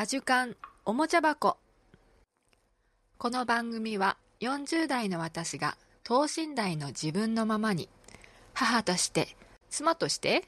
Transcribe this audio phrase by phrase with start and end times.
[0.00, 1.56] アジュカンおもちゃ箱。
[3.18, 7.88] この番組は40代の私が等身大の自分のままに
[8.54, 9.34] 母として
[9.70, 10.44] 妻として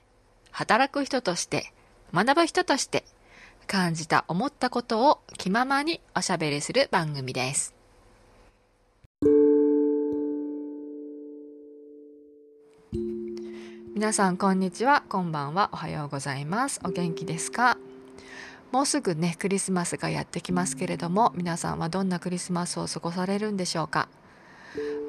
[0.53, 1.73] 働く人として
[2.15, 3.03] 学ぶ人として
[3.67, 7.75] 感じた思ったことを気ままにおしゃべりする番組です。
[13.97, 15.03] 皆さんこんにちは。
[15.09, 15.71] こんばんは。
[15.73, 16.81] おはようございます。
[16.85, 17.77] お元気ですか？
[18.73, 24.09] もうすぐねクリスマスがやってきますけれども皆さんはどんなクリスマスを過ごされるんでしょうか？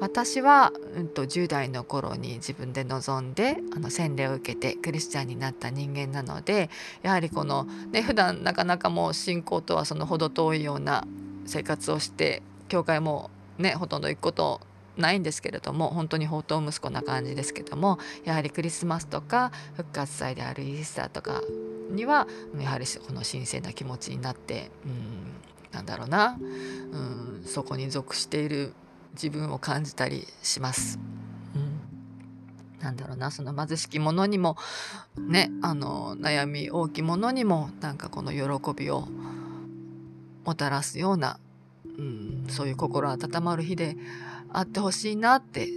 [0.00, 6.70] 私は、うんと、10代の頃に自分で望んであの洗礼を受けてクリスチャンになった人間なので
[7.02, 11.06] やはりこのね普段なかなかもう信仰とはその程遠いような
[11.46, 14.60] 生活をして教会もねほとんど行くこと
[14.96, 21.40] ないんですけれども本当に宝刀息子な感じですけどもやはりクリスマスとか復活祭であるイースターとか
[21.90, 22.26] には
[22.58, 25.32] やはりこの神聖な気持ちになってうん
[25.72, 28.74] なんだろうなうんそこに属している
[29.14, 30.98] 自分を感じたりします。
[31.54, 31.80] うん、
[32.80, 34.56] なんだろうなその貧しき者にも
[35.18, 39.08] ねあの悩み大きいものにもなんかこの喜びを
[40.44, 41.38] もたらすような、
[41.98, 43.96] うん、そういう心温まる日で
[44.52, 45.68] あってほしいなって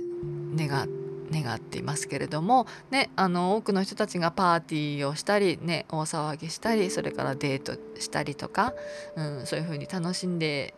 [0.55, 8.73] 願って願っていますけれども、ね、あの多くの人たちがパーティーをしたり、ね、大騒ぎしたりそれからデートしたりとか、
[9.15, 10.73] うん、そういうふうに楽しんで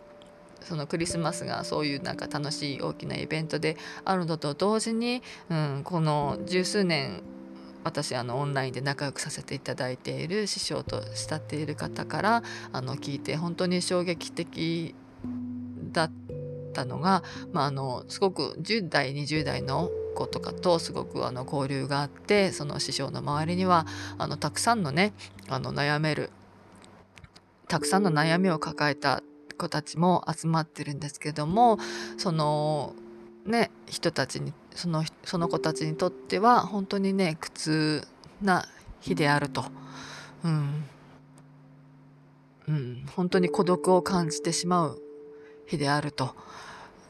[0.62, 7.22] そのクリスマスがそういうなんか楽しい大きなイベントであるのと同時に、うん、この十数年
[7.84, 14.94] 私あのオンラインで仲良くさせていただいている師匠と慕っている方からあの聞いて本当に衝撃的
[15.94, 16.37] だった
[16.78, 23.88] たのが、まあ、あのすごく10代20代の子とかとすごくあの交流があってその師匠の周りには
[24.20, 25.14] あのたくさんのね
[25.50, 26.30] あの悩める
[27.68, 29.24] たくさんの悩みを抱えた
[29.58, 31.80] 子たちも集まってるんですけども
[32.18, 32.94] その
[33.46, 38.08] ね人たちにそのその子たちにとっては本当にね苦痛
[38.42, 38.66] な
[39.02, 39.66] 日であると。
[40.44, 40.84] うん
[42.68, 45.02] うん、本当に孤独を感じてしまう
[45.68, 46.36] 日であると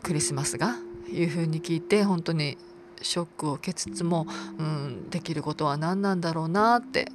[0.03, 0.75] クリスマスが
[1.09, 2.57] いうふうに聞いて本当に
[3.01, 4.25] ショックを受けつつも、
[4.57, 7.11] うん、できることは何なんだろうなって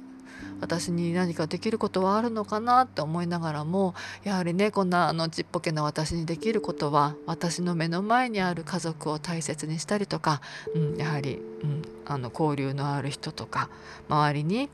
[0.61, 3.93] 私に何かできることはあるのかなって思いながらも
[4.23, 10.41] やはりねこんなあのちっぽけな私にできることは私の目の前にある家族を大切にしたりとか、
[10.73, 13.69] うん、やはり、うん、あの交流のある人とか
[14.07, 14.69] 周りに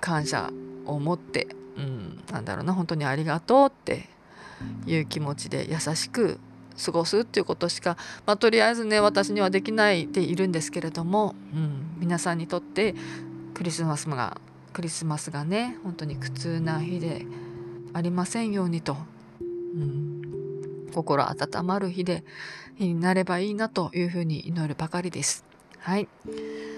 [0.00, 0.50] 感謝
[0.86, 4.08] を持って、うん、なんだろうな本当にありがとうって
[4.86, 6.38] いう気持ちで優しく
[6.84, 7.96] 過ごすっていうことしか、
[8.26, 12.94] まあ、とりあえずね私にはできないでいるんですけれども、うん、皆さんにとって
[13.54, 14.40] クリスマスが
[14.72, 17.24] クリスマスがね本当に苦痛な日で
[17.94, 18.96] ありませんようにと、
[19.40, 19.44] う
[19.78, 22.24] ん、心温まる日で
[22.76, 25.44] 日になればいいなというふうに祈るばかりです。
[25.78, 26.08] はい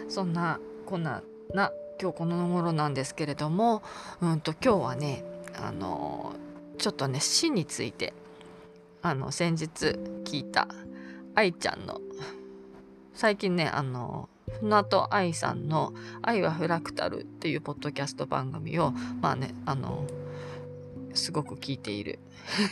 [0.08, 1.22] そんなこんな
[1.54, 3.82] な今日この頃なんですけれども、
[4.20, 5.24] うんと今日はね
[5.60, 6.34] あの
[6.78, 8.14] ちょっとね死について
[9.02, 9.66] あの先日
[10.24, 10.68] 聞いた
[11.34, 12.00] 愛ちゃんの
[13.14, 14.28] 最近ねあの
[14.60, 20.06] 船戸愛さんの「愛はフラクタル」っていうポッドキャスト番組をまあねあの
[21.14, 22.18] すごく聞いている、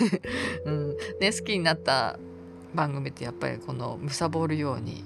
[0.65, 0.97] うん。
[1.21, 2.19] ね、好きになった
[2.75, 5.05] 番組ってやっぱりこの貪るように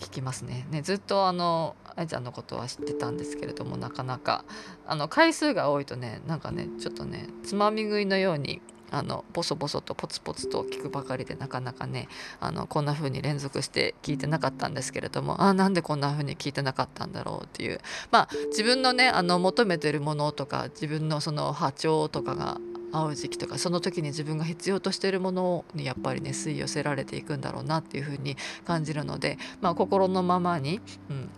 [0.00, 0.66] 聞きますね。
[0.70, 4.44] ねずっとあの愛ちゃんのことは知ってたんですけれどもなかなか。
[4.86, 8.60] あの回数が多いとねなんかねちょっとねつまみ食いのように
[8.90, 12.08] あのボソボソとポツポツと聞くばかりでなかなかね
[12.40, 17.80] あのこんな風に連続して聞いてなかったんですけれどもあなんでこんな風に聞いてなかったんだろうっていう。
[18.10, 22.58] まあ自分のねあの求めてるものとか自分のその波長とかが
[22.92, 30.80] 合う時期とかその時に自分が必要としているものにやっぱりね吸い寄せられていくんだろうなっていう風に感じるので、まあ、心のままに、
[31.10, 31.28] うん、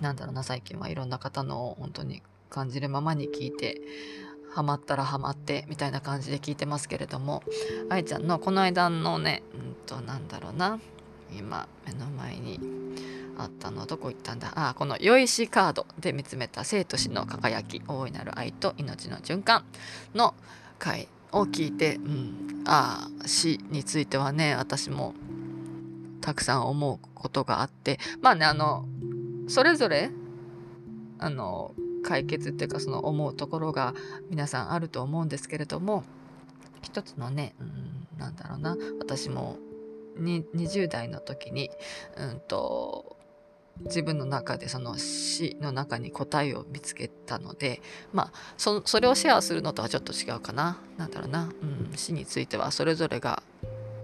[0.00, 3.80] なんだろうな最近はいろんな方の本当に感じるままに聞いて
[4.52, 7.42] ハマったらハマってみたいな感じで聞いてますけれども
[7.88, 10.78] 愛ちゃんのこの間のねうんとなんだろうな
[11.36, 12.60] 今目の前に
[13.36, 14.52] あったのどこ行ったんだ？
[14.54, 19.64] あこの「よいしカード」で見つめた生と死の輝き大いなる愛と命の循環
[20.14, 20.34] の
[20.78, 25.14] 回を聞いて、うん、ああ死についてはね私も
[26.20, 28.86] たくさん思うことがあってまあねあの
[29.48, 30.10] それぞれ
[31.18, 33.94] あの解決っていうかその思うところが
[34.30, 36.04] 皆さんあると思うんですけれども
[36.82, 39.56] 一つのね、うん、なんだろうな私も
[40.18, 41.70] 20代の時に、
[42.16, 43.16] うんと
[43.80, 47.82] 自分の中でその死の中に答えを見つけたので
[48.12, 51.50] まあそそれをシェアするのとはちょっと違うかな何だろうな、
[51.90, 53.42] うん、死についてはそれぞれが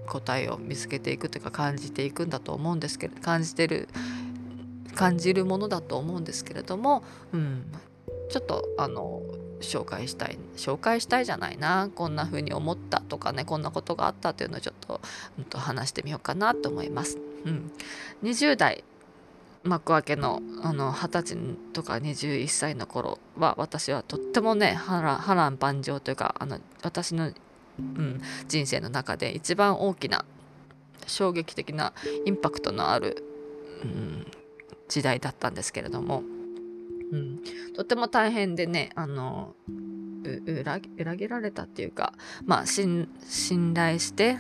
[0.06, 3.88] 答えを見つけていくというか感じていくんだと思うんですけど感じてる
[4.94, 7.02] 感じるものだと思うんですけれども、
[7.32, 7.72] うん、
[8.28, 9.22] ちょっとあの
[9.60, 15.00] 紹介したい紹介したいじゃないなこんな風に思ったとかねこんなことがあったというのをちょっと,、
[15.38, 17.18] うん、と話してみようかなと思います。
[17.44, 17.72] うん、
[18.22, 18.84] 20代
[19.62, 21.36] 幕開けのあの20歳
[21.72, 25.02] とか21歳の頃は私はとってもね波
[25.34, 27.30] 乱万丈というかあの私の、
[27.78, 30.24] うん、人生の中で一番大きな
[31.06, 31.92] 衝撃的な
[32.24, 33.22] インパクトのある、
[33.82, 34.26] うん、
[34.90, 36.22] 時代だったんですけれども、
[37.12, 37.40] うん、
[37.74, 39.54] とても大変でねあの
[40.46, 42.12] 裏裏切られたっていうか
[42.44, 43.08] まあ信
[43.72, 44.36] 頼して、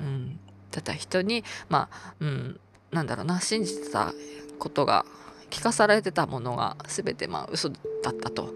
[0.00, 0.40] うんうん、
[0.72, 2.60] ただ人にまあ、うん、
[2.90, 4.12] なんだろうな信じてた
[4.58, 5.04] ことが
[5.50, 7.76] 聞かされてたものが全てまあ嘘だ
[8.10, 8.54] ったと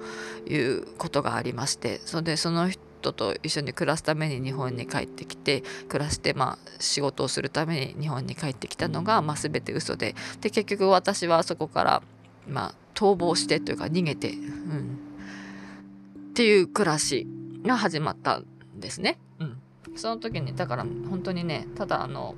[0.48, 10.14] いうことがありましてそれでその人と一緒に暮らすために日本に帰ってきて暮らしてまあ仕事をするために日本に帰ってきたのがまあ全て嘘で。
[10.40, 12.02] で結局私はそこから
[12.48, 14.98] まあ逃亡してというか逃げて、うん、
[16.30, 17.26] っていう暮らし
[17.64, 19.18] が始まったんですね。
[19.38, 19.58] うん、
[19.96, 22.34] その時にだから本当にねただあの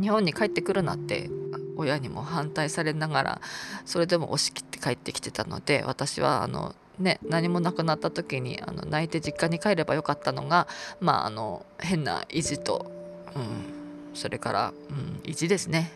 [0.00, 1.30] 日本に帰ってくるなって
[1.76, 3.40] 親にも反対されながら
[3.84, 10.68] それでも押し切って帰ってきてたので私はあのね何もなくなった時にあの泣いて実家に帰ればよかったのが
[11.00, 12.90] まああの変な意地と、
[13.34, 15.92] うん、それから、うん、意地ですね。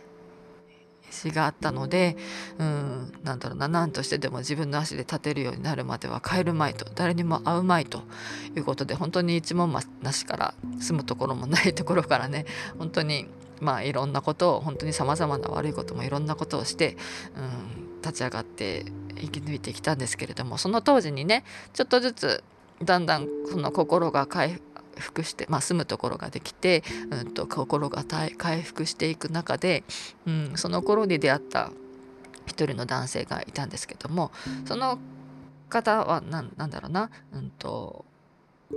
[1.11, 2.17] 意地があったので、
[2.59, 8.03] うん、なんだろうな何としてでも自分の足で立てるようになるまでは帰るまいと誰にも会うまいと
[8.55, 12.45] いうことで本当に一文なしから住むところもないところからね
[12.79, 13.27] 本当に
[13.61, 16.97] まあいろんなことを本当にさまざまな悪いこともいろんなことをして、
[17.37, 18.87] うん、立ち上がって
[19.17, 22.45] 生き抜いてきたんですけれどもその当時にねちょっとずつ
[22.83, 24.61] だんだんその心が回
[24.97, 29.85] 復して、まあ、住むところができて、うんと、心が回復していく中で、
[30.27, 31.71] うん、その頃に出会った
[32.47, 34.31] 一人の男性がいたんですけども
[34.65, 34.99] その
[35.69, 38.05] 方は何だろうな、うんと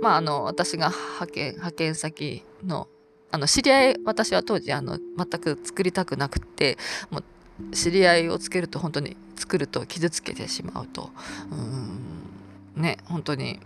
[0.00, 2.88] まあ、あの私が派遣派遣先の
[3.34, 6.76] あの知り合い私は当時あの全く作りたくなくって
[7.10, 7.24] もう
[7.72, 11.10] 知り合いをつけると本当に作ると傷つけてしまうと。
[11.50, 12.82] うん。
[12.82, 13.60] ね本当に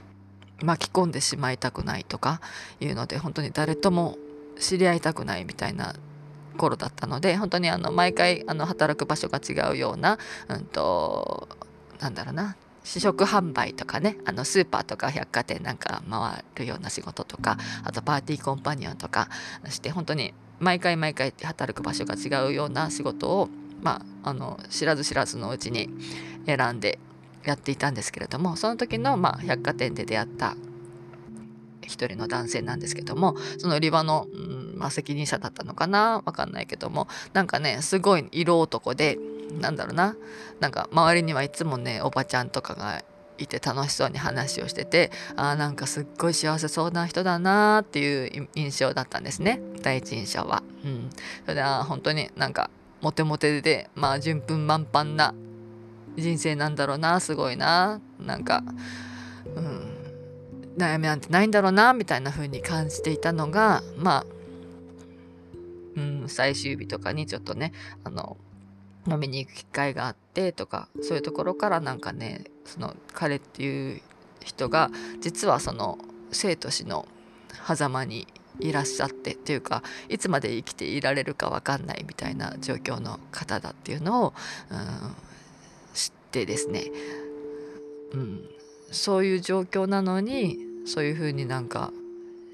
[0.62, 2.40] 巻き込んでしまいたくないとか
[2.81, 4.16] いうので本当に誰とも
[4.58, 5.94] 知り合いたくないみたいな
[6.56, 10.19] 頃だったので本当にあの毎回あの働く場所が違うような、
[10.49, 11.49] うんと、
[12.00, 19.28] なんだろうな試食販売とかねあのスーパーとか百貨店なんか回るような仕事とかあとパーティーコンパニオンとか
[19.69, 23.50] して本当に毎回毎回働く場所が違うような仕事を、
[23.82, 25.88] まあ、あの知らず知らずのうちに
[26.46, 26.99] 選んで
[27.44, 30.56] やっていたんですけれどもその時の、まあ、百貨店で出会った
[31.82, 39.19] 一人の男性なんですけどもその売り場の、うんまあ、責任者だったのかなわかんないけどもなんかねすごい色男で
[39.61, 40.17] なんだろうな
[40.61, 43.02] なんか周りにはいつもねおばちゃんとかが
[43.38, 50.62] いて楽しそうに話をしててあなんかすっごい幸せそうな人だなっていう印象だったんですね第一印象は。
[50.84, 51.11] うん、
[51.43, 52.70] それでは本当になんか
[53.06, 55.33] モテモテでまあ順風満帆な
[56.16, 58.64] 人生なんだろうなすごいななんか、
[59.54, 64.26] うん、悩みなんてないんだろうなみたいな風に感じていたのがまあ、
[65.95, 68.37] うん、最終日とかにちょっとねあの
[69.07, 74.02] 飲みに行く機会があってとかそういうところからなんかねその彼っていう
[74.45, 74.90] 人が
[75.21, 75.97] 実はその
[76.33, 77.07] 生と死の
[77.64, 78.26] 狭間に
[78.60, 84.34] いらっしゃってっていうかいつまで生きていられるか分かんないみたいな状況の方だっていうのを、
[84.70, 85.14] うん、
[85.94, 86.84] 知ってですね、
[88.12, 88.48] うん、
[88.90, 91.92] そういう状況なのにそういうふうになんか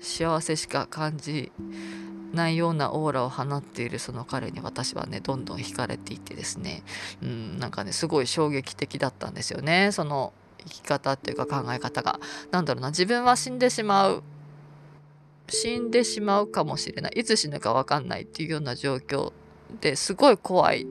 [0.00, 1.52] 幸せしか感じ
[2.32, 6.82] ないようなオーラを放っているその彼に私はねどんどん惹かれていってですね、
[7.22, 9.92] うん、なんかねすごい衝撃的だったんですよね。
[9.92, 10.32] その
[10.64, 12.18] 生き方っていうか考え方が。
[12.50, 14.22] なんだろうな自分は死んでしまう
[15.52, 17.12] 死んでしまうかもしれない。
[17.16, 19.32] いつ死ぬか分かんないっていうような状況
[19.80, 20.86] ですごい怖い。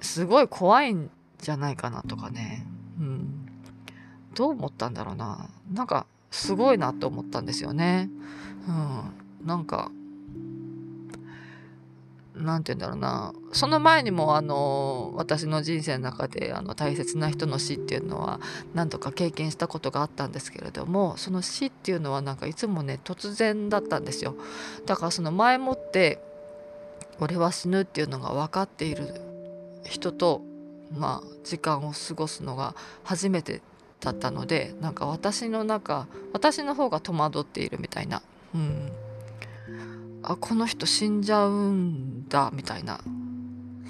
[0.00, 2.64] すごい怖いんじゃないかなとかね、
[3.00, 3.48] うん、
[4.34, 5.48] どう思ったんだろうな。
[5.72, 8.10] なんかすごいなと思ったんですよね。
[8.68, 9.90] うん、なんか
[12.34, 13.34] なんて言うんだろうな。
[13.52, 18.40] その前にもあの私の人生の中であの大切な人の死っていうのは
[18.74, 24.34] 何度か経験したことがあったんですけれどもその死っていうのはなんかいつもね突然だったんですよ。
[24.86, 26.20] だからその前もって
[27.20, 29.20] 俺は死ぬっていうのが分かっている
[29.84, 30.42] 人と
[30.96, 32.74] まあ時間を過ごすのが
[33.04, 33.60] 初めて
[34.00, 38.22] だったのでなんか私の中私の方が戸惑っているみたいな、
[38.54, 38.90] うん、
[40.22, 43.00] あこの人死んじゃうんだみたいな。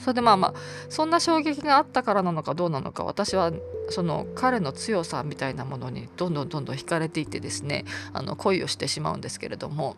[0.03, 0.55] それでまあまあ
[0.89, 3.53] そんな衝撃があったからなのかどうなのか私は
[3.89, 9.97] その彼の強さみたいなものにどんどんどんどん惹かれていてですねあの恋をしてしまうんですけれども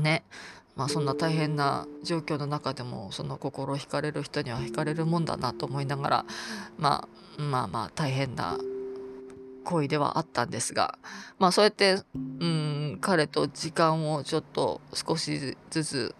[0.00, 0.24] ね。
[0.76, 6.24] まあそんな大変な状況の中でもその心惹かれる人には惹かれるもんだなと思いながら、
[6.78, 8.56] まあ、まあまあ大変な
[9.68, 10.98] 恋ではあったんですが
[11.38, 16.14] まあそうやってうん彼と時間をちょっと少しずつ、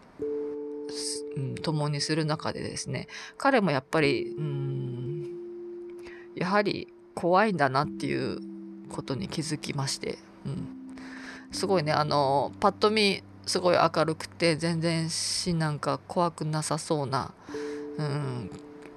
[1.34, 5.26] うん、共にする中でですね彼もやっぱりうん
[6.36, 8.38] やはり怖いんだなっていう
[8.90, 10.68] ことに気づきまして、うん、
[11.50, 17.32] すごいねあのパッと見すごい明るくて全然死なんか怖くなさそうな、
[17.96, 18.50] うん、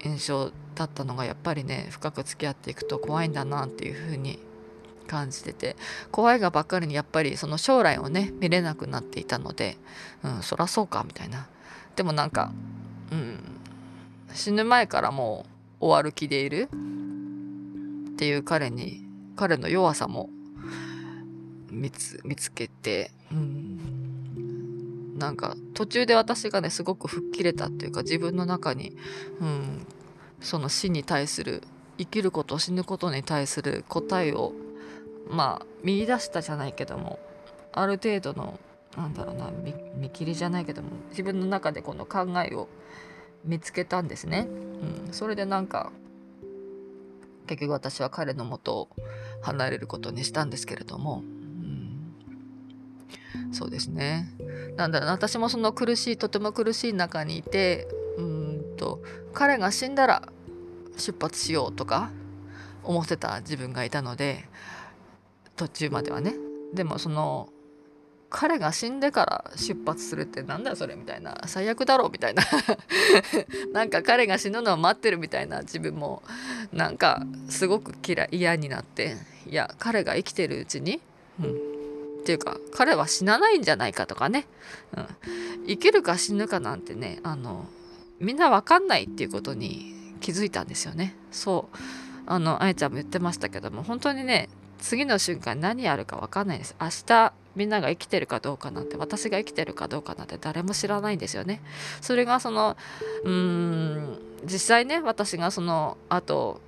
[0.03, 4.39] 印象だったのがやっぱりね深く付き合っていくと怖いんだなっていうふうに
[5.07, 5.75] 感じてて
[6.11, 9.77] 怖いがばっかりにやっぱりその将来をね見れなくなっていたので、
[10.23, 11.47] うん、そらそうかみたいな。
[11.95, 12.53] でもなんか、
[13.11, 13.37] うん、
[14.33, 15.45] 死ぬ前からも
[15.81, 16.69] う終わる気でいる？
[18.13, 19.03] っていう彼に
[19.35, 20.29] 彼の弱さも
[21.69, 28.95] 見つ見つけて、うん、なんか途中で私がねすごく吹っ切れたっていうか自分の中に、
[29.39, 29.85] うん、
[30.41, 31.63] その死に対する
[31.97, 34.53] 生きること死ぬことに対する答えを
[35.29, 37.19] まあ見出したじゃないけども
[37.71, 38.59] ある程度の
[38.97, 39.49] なんだろうな
[39.95, 42.67] 見切りじゃないけども自分の中でこの考えを
[43.45, 44.47] 見つけたんですね。
[45.07, 45.91] うん、それでなんか
[47.47, 48.89] 結局私は彼のもとを
[49.41, 52.13] 離れることにしたんですけれども、うん。
[53.51, 54.31] そうですね。
[54.75, 57.87] なんだろうな私もその苦しいとても苦しい中にいて
[58.81, 58.99] と
[59.33, 60.27] 彼が死んだら
[60.97, 62.09] 出発しようとか
[62.83, 64.45] 思ってた自分がいたので
[65.55, 66.33] 途中まではね。
[66.73, 67.49] でもその
[68.29, 72.43] 彼が死んでから出発するってなんだよそれみたいな最悪だろうみたいな。
[73.73, 76.23] なんか彼が死ぬのを待ってるみたいな自分も
[76.73, 81.01] なんかすごく嫌嫌になっていや彼が生きてるうちに、
[81.39, 84.47] うん、っていうか彼は死なないんじゃないかとかね、
[84.95, 85.07] うん、
[85.67, 87.67] 生きるか死ぬかなんてねあの
[88.21, 91.15] みんな分かんないっていうことに気づいたんですよね。
[91.31, 91.77] そう。
[92.27, 94.47] あのあやちゃんも言ってましたけども本当にね
[94.79, 96.75] 次の瞬間何やるか分かんないです。
[96.79, 101.61] 明日みんなが生きてるかどうかなんて私が生きてるかどうかなんて誰も知らないんですよね。
[101.99, 102.77] それがその
[103.23, 106.61] うーん実際ね私がそのあと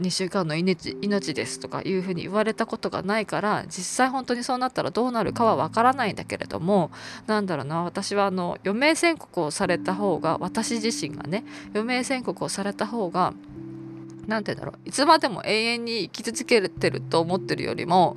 [0.00, 6.90] 2週間の命命ですとかいうふうに言われたことがないから実際本当にそうなったらどうなるかはわからないんだけれども
[7.26, 13.34] なんだろうな私はあの余命宣告をされた方が私自身がね余命宣告をされた方が
[14.26, 18.16] 何て言うんだろういつまでも永遠に生き続けてると思ってるよりも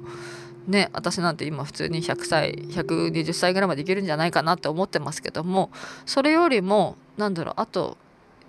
[0.67, 5.69] ね私なんて今普通に100歳120歳ぐらいまでいけるんじゃないかなって思ってますけども
[6.07, 7.98] それよりも何だろうあと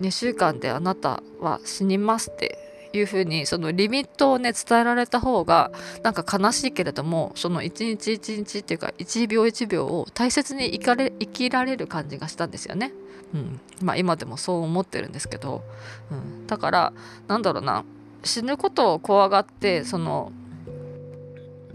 [0.01, 5.71] 2週間であなたは死にますっていうふうにそのリミットをね伝えられた方が
[6.03, 12.91] なんか悲しいけれどもその一日一日っていうか一秒一秒を大切に生かれ生きられる感じがしたんですよね。
[13.33, 15.63] うん、まあ今でもそう思ってるんですけど、
[16.11, 16.93] うん、だから
[17.27, 17.83] なんだろうな。
[18.23, 20.33] 死ぬことを怖がってその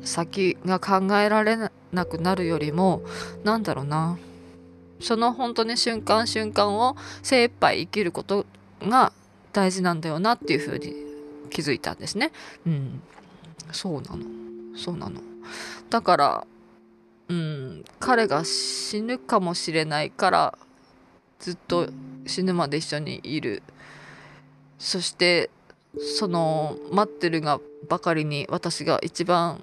[0.02, 1.56] 先が考えられ
[1.92, 3.02] なくなるよりも
[3.44, 4.18] なんだろうな。
[5.00, 8.46] その本当に瞬間瞬間を精一杯生きること
[8.82, 9.12] が
[9.54, 10.94] 大事なんだよなっていうふうに
[11.48, 12.32] 気づいたんですね。
[12.66, 13.00] うん、
[13.72, 14.24] そうなの
[14.76, 15.20] そうなの。
[15.88, 16.46] だから
[17.28, 20.58] うん彼が死ぬかもしれないから
[21.38, 21.88] ずっと
[22.26, 23.62] 死ぬまで一緒にいる
[24.78, 25.50] そして
[25.98, 29.62] その待ってるがばかりに私が一番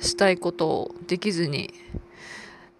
[0.00, 1.74] したいことをできずに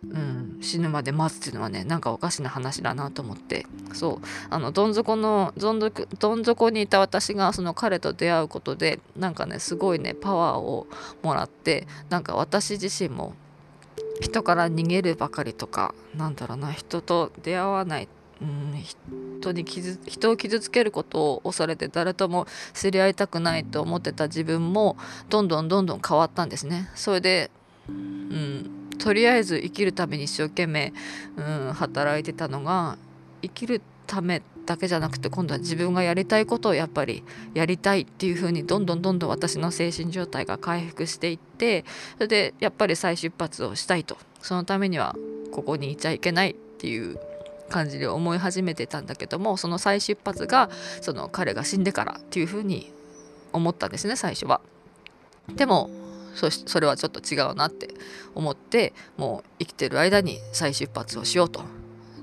[0.04, 3.66] うん、死ぬまで待つっていうのはねなんかおかしな話だなと思って。
[3.92, 4.26] そう。
[4.48, 10.86] あのどん底のどん底どん底にいた私がその彼と出会うことでなんかねすごいねパワーを
[11.22, 13.34] もらってなんか私自身も
[14.20, 18.08] 人から逃げるばかりとかなんだろうな人と出会わない、
[18.40, 18.74] うん、
[19.40, 24.96] 人に傷人を傷つけることを恐れて誰とも知り合いたくないと思ってた自分も
[25.28, 26.90] どんどんどんどん変わったんですね。
[26.94, 27.50] それで
[27.88, 30.92] うんとりあえず生きるために一生懸命、
[31.36, 31.40] う
[31.70, 32.98] ん、働いてたのが
[33.42, 37.22] 生きるためだけじゃなくて今度は自分がやりたいことをやっぱり
[37.54, 45.16] やりたいっていう風にどんどんどんどん私の精神状態が回復していってそれでやっぱり再出発をしたいとそのためには
[45.52, 47.18] ここにいちゃいけないっていう
[47.70, 50.68] 感じで思い始めてたんだけどもその再出発が
[51.00, 52.92] その彼が死んでからっていうふうに
[53.52, 54.60] 思ったんですね最初は。
[55.54, 55.90] でも
[56.34, 57.88] そそれはちょっと違うなって
[58.34, 61.62] 思ってもう生きてる間に再出発をしようと。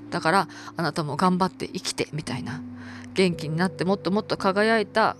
[0.09, 0.47] だから
[0.77, 2.61] あなたも頑張って生きてみたいな
[3.15, 5.17] 元気になってもっともっと輝いた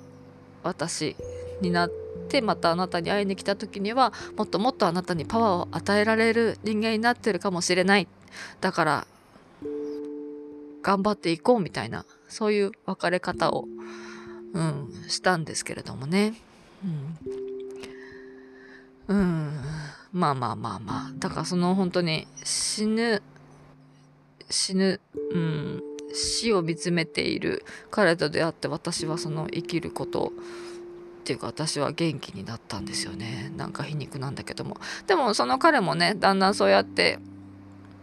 [0.64, 1.16] 私
[1.62, 1.92] になっ
[2.30, 8.08] てまたあなたに会いに来た時にはもっともっとあなたにパワーを与えられる人間になってるかもしれない。
[8.62, 9.08] だから
[10.82, 13.68] 頑張っていこうみたいなそういう別れ方を、
[14.54, 16.36] うん、したんですけれどもね。
[16.84, 17.45] うん、
[19.08, 19.52] うん、
[20.14, 21.12] まあまあまあまあ。
[21.18, 23.22] だからその本当に死ぬ
[24.50, 25.00] 死ぬ、
[25.32, 25.84] うん、
[26.14, 30.32] 死を見つめている彼と出会って私はその生きること
[31.22, 33.52] っていうか私は元気になったんですよね。
[33.58, 34.78] なんか皮肉なんだけども。
[35.08, 37.20] でもその彼もねだんだんそうやって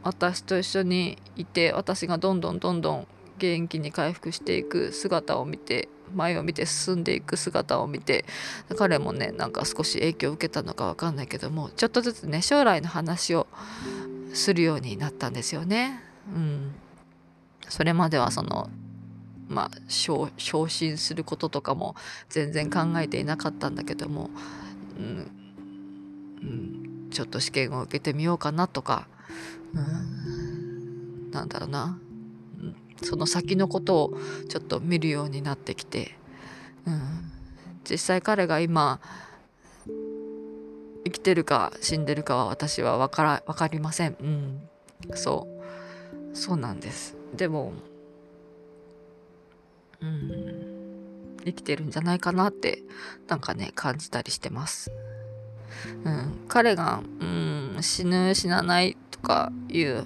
[0.02, 3.06] 私と一緒にいて私がどんどんどんどん
[3.38, 8.24] 元気に回復していく姿を見て前を見て進んでいく姿を見て
[8.76, 13.46] 彼もねなんか少し影響を受けたのか分かんないけどもちょっとずつね将来の話を
[14.34, 16.00] するようになったんですよね。
[16.34, 16.74] うん、
[17.68, 18.70] それまではその
[19.48, 20.30] まあ昇
[20.68, 21.96] 進することとかも
[22.28, 24.30] 全然考えていなかったんだけども、
[24.98, 25.30] うん、
[26.42, 29.06] うん、ちょっと試験を受けてみようかなとか
[29.74, 31.98] うん、なんだろうな、
[33.02, 34.18] その先のことを
[34.48, 36.16] ちょっと見るようになってきて、
[36.86, 37.30] うん、
[37.88, 39.00] 実際彼が今
[41.04, 44.68] 生きてるか死んでるかは私は分から分かりません、うん、
[45.14, 45.48] そ
[46.32, 46.36] う。
[46.36, 47.16] そうなんです。
[47.34, 47.72] でも
[50.00, 50.72] うん。
[51.44, 52.82] 生きてるんじゃないかなって
[53.26, 54.92] なんかね感じたりしてます。
[56.04, 60.04] うん、彼が、うん、死ぬ死なないとかいう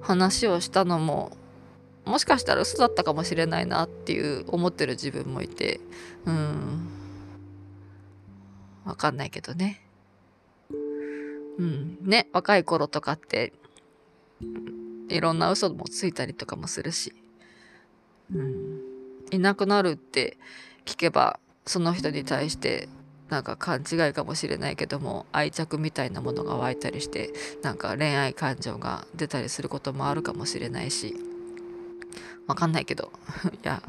[0.00, 1.36] 話をしたのも
[2.04, 5.80] もしかしたら嘘だったかもしれないなっていう思ってる自分もいて
[6.26, 6.88] うん。
[8.84, 9.80] わかんないけどね。
[11.58, 11.98] うん。
[12.02, 13.52] ね若い頃とかって
[15.08, 17.14] いろんな嘘もついたりとかもするし。
[18.32, 18.80] うん。
[19.30, 20.36] いなくなるって
[20.84, 22.88] 聞けばその人に対して
[23.30, 31.33] なんか勘違いかもしれないけども愛着みたいなものが湧いたりしてなんか恋愛感情が出たりすることもあるかもしれないし。
[32.46, 33.12] わかんないけど。
[33.52, 33.82] いや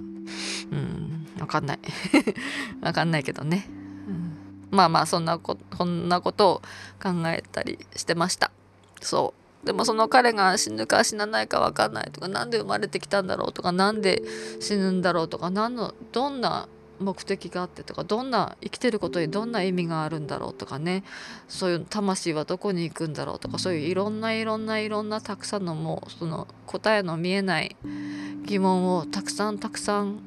[0.72, 1.80] うんわかんない。
[2.82, 3.68] わかんないけどね、
[4.08, 4.38] うん、
[4.72, 6.62] まあまあそんなここんなことを
[7.02, 8.52] 考えたりしてました。
[9.02, 9.34] そ
[9.64, 9.66] う。
[9.66, 14.22] でもその彼が死ぬか死なないか分かんないとか何で生まれてきたんだろうとか何で
[14.60, 16.68] 死ぬんだろうとか何のどんな
[17.00, 21.04] 目的があってとかどんな生きてることにどんな意味があるんだろうとかね。
[21.48, 27.76] そういう魂はどこに行くんだろうとかそういういろんないろんないろんなたくさんのもうその答えの見えない
[28.46, 30.20] 疑問をたくさんたくさん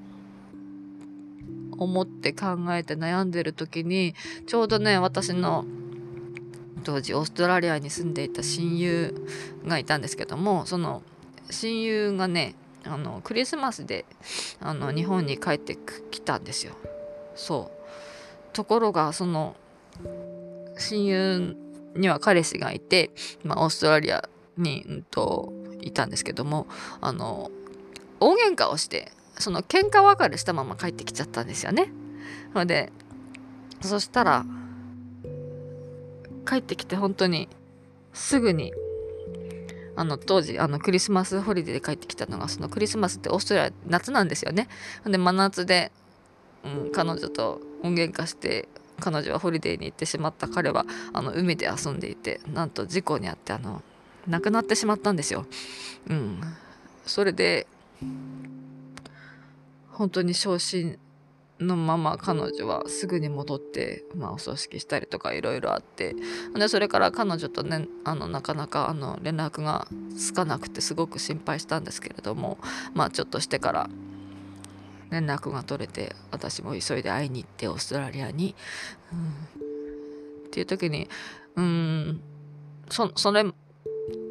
[1.78, 4.14] 思って考えて悩んでる時に
[4.46, 5.64] ちょうどね私の
[6.84, 9.14] 当時オーストラリアに住んでいた親友
[9.66, 11.02] がいたんですけどもその
[11.50, 12.54] 親友がね
[12.84, 14.04] あのクリスマスで
[14.60, 15.76] あの日本に帰って
[16.10, 16.74] きたんですよ
[17.34, 17.78] そう
[18.52, 19.56] ところがその
[20.78, 21.56] 親友
[21.94, 23.10] には彼氏がいて、
[23.44, 26.66] まあ、オーストラリアに、うんと、いたんですけども
[27.00, 27.50] あの
[28.20, 31.92] 大喧嘩をしてその喧嘩別れしたまま帰ってきちゃったんですよね。
[32.54, 32.92] ので
[33.80, 34.44] そしたら
[36.46, 37.48] 帰ってきて本当に
[38.12, 38.72] すぐに
[39.98, 44.68] あの当時あのクリスマスホリデーで帰ってきたのがそのクリスマスってオーストラリア夏なんですよね。
[45.04, 45.90] で真夏で、
[46.64, 48.68] うん、彼女と音源化して
[49.00, 53.82] 彼女はホリデーに行ってしまった彼はあの海で遊んでいてなんと事故に遭ってあの
[54.28, 55.46] 亡くなってしまったんですよ。
[56.08, 56.40] うん、
[57.04, 57.66] それで
[59.90, 60.96] 本当に昇進
[61.60, 66.14] のまま彼女はすぐに戻って、まあ、お葬式したりとかいろいろあって
[66.54, 72.58] でそれから彼女とねあのなかなかあの連絡がつかなくてすごく心配したんですけれども
[72.94, 73.90] まあちょっとしてから
[75.10, 78.54] 連絡が取れて私も急いで会いに行ってオーストラリアに、
[79.12, 79.18] うん、
[80.46, 81.08] っていう時に
[81.56, 82.20] うん
[82.90, 83.44] そそれ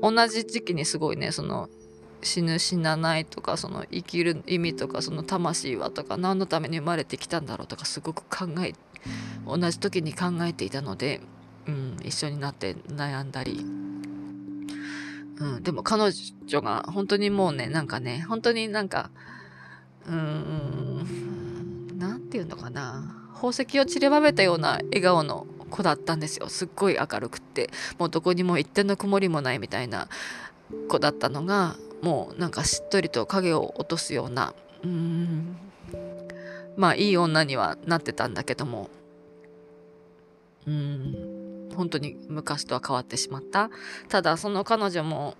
[0.01, 1.69] 同じ時期にすごいねその
[2.21, 8.73] 死ぬ死なないとかその生きる意味とかその魂はとか何のために生まれてきたんだろうとかすごく考え
[9.45, 11.21] 同じ時に考えていたので、
[11.67, 13.63] うん、一緒になって悩んだり、
[15.39, 16.11] うん、でも彼
[16.45, 19.09] 女が本当にもうねなんかね本当になんか
[20.07, 23.13] うーん何て言うのかな。
[23.33, 26.49] 宝石を散りばめたような笑顔の子だったんですよ。
[26.49, 27.69] すっごい明るくって。
[27.99, 30.07] もうどこにも一点の曇りもないみたいな
[30.87, 35.57] 子だったのがもうなんかしっとりと影を落とすようなうん。
[36.75, 38.89] まあいい女にはなってたんだけども。
[40.65, 41.69] うん。
[41.75, 43.69] 本当に昔とは変わってしまった。
[44.09, 45.35] ただその彼女も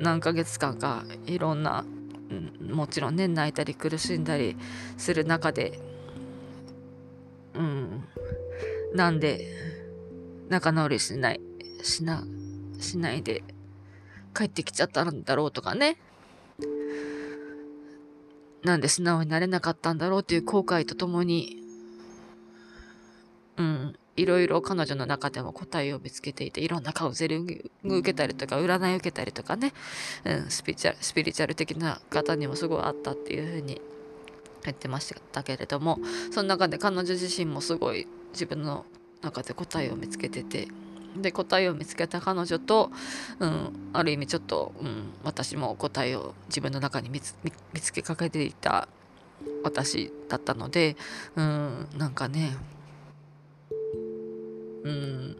[0.00, 1.84] 何ヶ月間かいろんな、
[2.60, 4.56] うん、もちろんね泣いたり苦しんだり
[4.96, 5.78] する中で
[7.54, 8.04] うん。
[8.94, 9.48] なんで
[10.48, 11.40] 仲直りしない
[11.82, 12.24] しな
[12.78, 13.42] しないで
[14.34, 15.96] 帰ってきちゃったんだろうとかね。
[18.62, 21.58] なんで素直になれなかったんだろうという後悔とともに
[23.58, 29.72] うんいろいろ彼女の中でも答えを見つけていていろんなカウンセリング受けたりとか占い受けたりとかね、
[30.24, 33.80] うん、スピチュアルスピリチュアル的な方にもすごいあったっていうふうに
[34.64, 35.98] 言ってましたけれども
[36.30, 38.86] その中で彼女自身もすごい自分の
[39.20, 40.68] 中で答えを見つけてて
[41.16, 42.90] で答えを見つけた彼女と、
[43.38, 47.34] うん、ある意味ちょっと、うん、私も答えを自分の中に見つ
[47.92, 48.88] けかけていた
[49.62, 50.96] 私だったので、
[51.36, 52.56] うん、なんかね
[54.84, 55.36] うん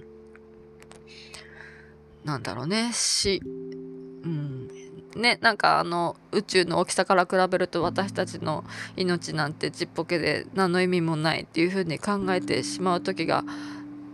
[2.24, 4.68] なんだろうね死うん
[5.16, 8.64] ねなんかあの宇宙の大きさから比べると私たちの
[8.96, 13.44] 命なんてちっぽけで何の意味もないっていうふうに考えてしまう時が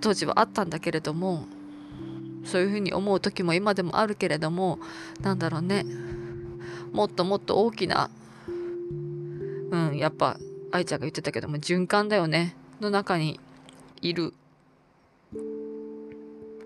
[0.00, 1.46] 当時はあったんだけれども
[2.44, 4.78] そういうふうに思う時も今でもあるけれども
[5.20, 5.84] なんだろうね。
[6.92, 8.10] もっともっと大きな
[8.48, 10.38] うんやっぱ
[10.72, 12.56] 愛ちゃんが言ってたけども循環だよね。
[12.80, 13.38] の中に
[14.00, 14.34] いる。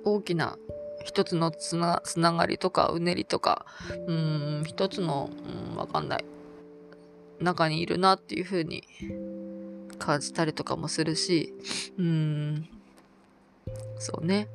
[0.05, 0.57] 大きな
[1.05, 3.66] 一つのつなつながりとかうねりとか
[4.07, 5.31] うん一つの
[5.73, 6.25] うんわかんない。
[7.40, 8.85] 中にいるなっていう風に
[9.99, 11.53] 感じたりとかもするし
[11.99, 12.68] うん
[13.98, 14.48] そうね。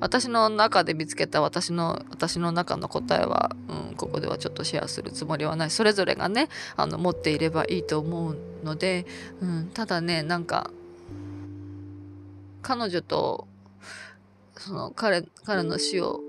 [0.00, 5.70] 私の中で見つけた私の私の中の答えは、うん、ここではちょっとシェアするつもりはない。
[5.70, 9.06] それぞれがねあの持っていればいいと思うので、
[9.40, 10.70] うん、ただねなんか
[12.62, 13.46] 彼女と
[14.56, 16.20] その彼彼の死を、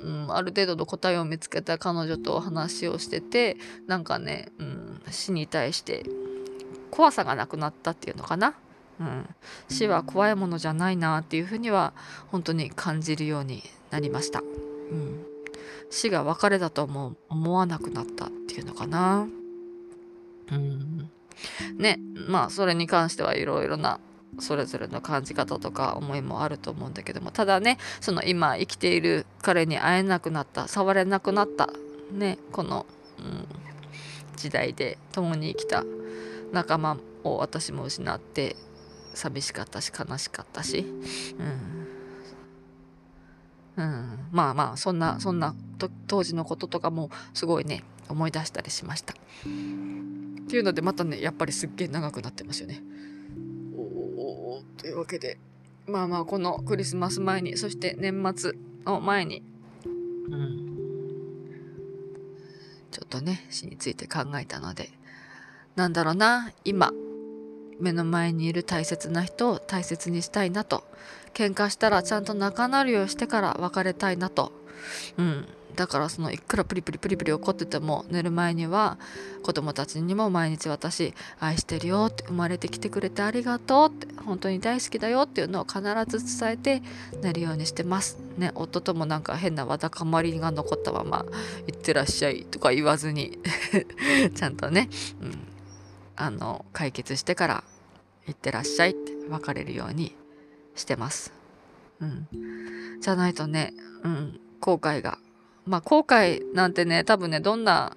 [0.00, 6.04] うん、ある程度の答えを見つけた彼女と話をしててなんかね、うん、死に対して
[6.90, 8.54] 怖さがなくなったっていうのかな、
[9.00, 9.34] うん、
[9.68, 11.92] 死は怖いものじゃないなっていうふうには
[12.30, 15.24] 本当に感じるようになりました、うん、
[15.90, 19.28] 死が別れだとも思わなくなったっていうのかな。
[20.50, 21.10] うん。
[21.76, 24.00] ねまあそれに関してはいろいろな
[24.40, 27.30] それぞれの感じ方とか思いもあると思うんだけども。
[27.30, 31.70] ただねその今生きている彼に会えなくなった触れなくなった。
[32.12, 32.86] ねこの、
[33.18, 33.46] うん、
[34.36, 35.84] 時代で共に生きた
[36.52, 38.56] 仲間を私も失って
[39.18, 40.86] 寂しかったし悲しかったし、
[43.76, 45.54] うん、うん、まあまあそんなそんな
[46.06, 49.12] 当時のこととかもすごいね思い出したりしました。
[49.12, 49.16] っ
[50.50, 52.82] ていうのでまたねやっぱりすっげえ長くなってますよね。
[54.78, 55.38] というわけで、
[55.86, 58.52] まあまあ、このクリスマス前に、そして年末
[58.86, 59.42] を前に、
[59.84, 59.88] う
[60.36, 60.78] ん、
[62.90, 64.90] ちょっとね、死について考えたので、
[65.74, 66.92] なんだろうな、今、
[67.80, 70.84] 目の前にいる大切な人を大切にしたいなと、
[71.34, 74.52] 喧嘩したらちゃんと仲直りをしてから別れたいなと、
[75.16, 78.98] うん、だからそのいくらプリプリプリプリ怒ってても寝る前には
[79.44, 86.82] 子供たちにも毎日私愛してるよって生まれてきてくれてありがとうって本当に大好きだよっていうのを必ず伝えて
[87.22, 88.18] 寝るようにしてます。
[88.36, 88.50] ね。
[88.56, 91.24] 夫ともなんか変なわだかまりが残ったまま
[91.68, 93.38] 「いってらっしゃい」とか言わずに。
[94.34, 94.88] ちゃんとね、
[95.22, 95.38] うん、
[96.18, 97.64] あの解決してから
[98.26, 100.14] 「いってらっしゃい」って別れるように
[100.74, 101.32] してます。
[102.00, 102.28] うん、
[103.00, 105.18] じゃないとね、うん、後悔が。
[105.64, 107.96] まあ後悔なんてね多分ねどんな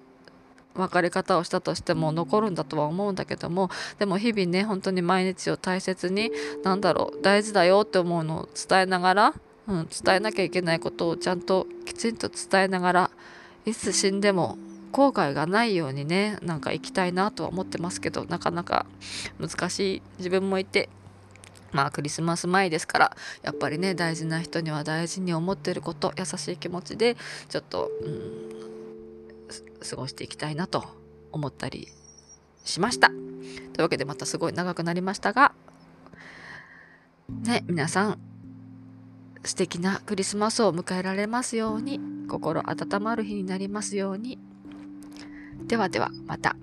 [0.74, 6.30] 別れ方をしたとしても残るんだとは思うんだけどもでも日々ね本当に毎日を大切に
[6.62, 9.34] 何だろう大事だよって思うのを伝えながら、
[9.68, 13.10] うん、伝えなきゃいけないことをちゃんときちんと伝えながら
[13.64, 14.56] いつ死んでも
[14.92, 18.86] 後悔がないようにねなんか生きたいなとは思ってますけどなかなか
[19.40, 20.88] 難しい自分もいて
[21.72, 27.16] まあクリスマス前ですからやっぱりね大事な人には大事に思ってること優しい気持ちで
[27.48, 29.50] ちょっと、うん、
[29.88, 30.84] 過ごしていきたいなと
[31.32, 31.88] 思ったり
[32.64, 33.08] しました。
[33.08, 33.18] とい
[33.78, 35.52] うわけでまたすごい長くなりましたが
[37.28, 38.18] ね皆さん
[39.44, 44.38] 素敵なクリスマスを迎えられますように心温まる日になりますように
[45.72, 46.54] ではではまた。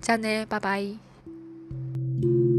[0.00, 2.51] じゃあね、バイバイ。